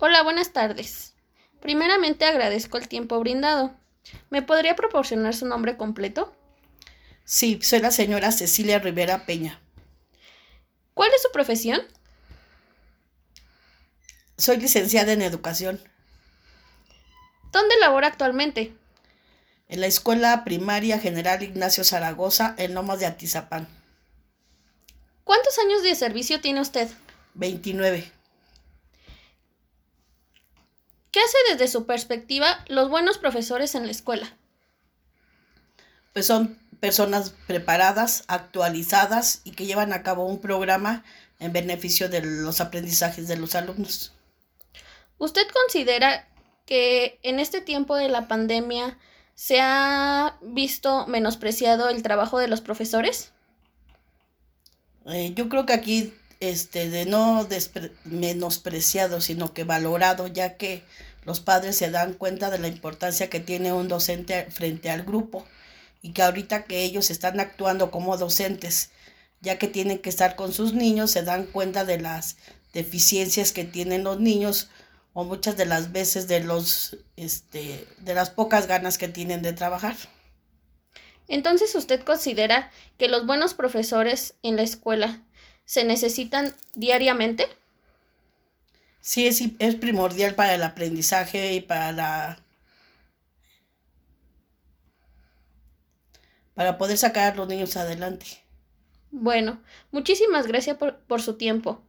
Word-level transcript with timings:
Hola, 0.00 0.22
buenas 0.22 0.52
tardes. 0.52 1.14
Primeramente 1.60 2.24
agradezco 2.24 2.78
el 2.78 2.86
tiempo 2.86 3.18
brindado. 3.18 3.74
¿Me 4.30 4.42
podría 4.42 4.76
proporcionar 4.76 5.34
su 5.34 5.44
nombre 5.44 5.76
completo? 5.76 6.32
Sí, 7.24 7.58
soy 7.62 7.80
la 7.80 7.90
señora 7.90 8.30
Cecilia 8.30 8.78
Rivera 8.78 9.26
Peña. 9.26 9.60
¿Cuál 10.94 11.10
es 11.16 11.20
su 11.20 11.32
profesión? 11.32 11.80
Soy 14.36 14.58
licenciada 14.58 15.12
en 15.12 15.20
educación. 15.20 15.80
¿Dónde 17.50 17.76
labora 17.80 18.06
actualmente? 18.06 18.72
En 19.66 19.80
la 19.80 19.88
Escuela 19.88 20.44
Primaria 20.44 21.00
General 21.00 21.42
Ignacio 21.42 21.82
Zaragoza, 21.82 22.54
en 22.56 22.74
Lomas 22.74 23.00
de 23.00 23.06
Atizapán. 23.06 23.66
¿Cuántos 25.24 25.58
años 25.58 25.82
de 25.82 25.96
servicio 25.96 26.40
tiene 26.40 26.60
usted? 26.60 26.88
29. 27.34 28.12
¿Qué 31.10 31.20
hace 31.20 31.36
desde 31.52 31.68
su 31.68 31.86
perspectiva 31.86 32.64
los 32.68 32.90
buenos 32.90 33.18
profesores 33.18 33.74
en 33.74 33.86
la 33.86 33.92
escuela? 33.92 34.36
Pues 36.12 36.26
son 36.26 36.58
personas 36.80 37.34
preparadas, 37.46 38.24
actualizadas 38.28 39.40
y 39.44 39.52
que 39.52 39.66
llevan 39.66 39.92
a 39.92 40.02
cabo 40.02 40.26
un 40.26 40.40
programa 40.40 41.04
en 41.40 41.52
beneficio 41.52 42.08
de 42.08 42.22
los 42.22 42.60
aprendizajes 42.60 43.28
de 43.28 43.36
los 43.36 43.54
alumnos. 43.54 44.12
¿Usted 45.18 45.46
considera 45.48 46.28
que 46.66 47.18
en 47.22 47.40
este 47.40 47.60
tiempo 47.60 47.96
de 47.96 48.08
la 48.08 48.28
pandemia 48.28 48.98
se 49.34 49.60
ha 49.60 50.36
visto 50.42 51.06
menospreciado 51.06 51.88
el 51.88 52.02
trabajo 52.02 52.38
de 52.38 52.48
los 52.48 52.60
profesores? 52.60 53.32
Eh, 55.06 55.32
yo 55.34 55.48
creo 55.48 55.64
que 55.64 55.72
aquí, 55.72 56.12
este, 56.40 56.90
de 56.90 57.06
no 57.06 57.46
menospreciado, 58.04 59.20
sino 59.20 59.52
que 59.52 59.64
valorado, 59.64 60.26
ya 60.26 60.56
que 60.56 60.82
los 61.24 61.40
padres 61.40 61.76
se 61.76 61.90
dan 61.90 62.14
cuenta 62.14 62.50
de 62.50 62.58
la 62.58 62.68
importancia 62.68 63.28
que 63.28 63.40
tiene 63.40 63.72
un 63.72 63.88
docente 63.88 64.46
frente 64.50 64.90
al 64.90 65.02
grupo 65.02 65.44
y 66.00 66.12
que 66.12 66.22
ahorita 66.22 66.64
que 66.64 66.84
ellos 66.84 67.10
están 67.10 67.40
actuando 67.40 67.90
como 67.90 68.16
docentes, 68.16 68.90
ya 69.40 69.58
que 69.58 69.68
tienen 69.68 69.98
que 69.98 70.08
estar 70.08 70.36
con 70.36 70.52
sus 70.52 70.72
niños, 70.72 71.10
se 71.10 71.22
dan 71.22 71.44
cuenta 71.44 71.84
de 71.84 72.00
las 72.00 72.36
deficiencias 72.72 73.52
que 73.52 73.64
tienen 73.64 74.04
los 74.04 74.20
niños 74.20 74.70
o 75.12 75.24
muchas 75.24 75.56
de 75.56 75.66
las 75.66 75.90
veces 75.90 76.28
de 76.28 76.40
los 76.40 76.96
este 77.16 77.86
de 77.98 78.14
las 78.14 78.30
pocas 78.30 78.66
ganas 78.66 78.98
que 78.98 79.08
tienen 79.08 79.42
de 79.42 79.52
trabajar. 79.52 79.96
Entonces, 81.26 81.74
¿usted 81.74 82.02
considera 82.04 82.70
que 82.96 83.08
los 83.08 83.26
buenos 83.26 83.52
profesores 83.52 84.34
en 84.42 84.56
la 84.56 84.62
escuela 84.62 85.22
se 85.68 85.84
necesitan 85.84 86.54
diariamente? 86.74 87.46
Sí, 89.00 89.26
es, 89.26 89.42
es 89.58 89.74
primordial 89.74 90.34
para 90.36 90.54
el 90.54 90.62
aprendizaje 90.62 91.54
y 91.54 91.60
para 91.60 91.90
la 91.92 92.38
para 96.54 96.76
poder 96.76 96.98
sacar 96.98 97.32
a 97.32 97.36
los 97.36 97.48
niños 97.48 97.76
adelante. 97.78 98.26
Bueno, 99.10 99.60
muchísimas 99.90 100.46
gracias 100.46 100.78
por, 100.78 101.00
por 101.00 101.20
su 101.20 101.34
tiempo. 101.36 101.82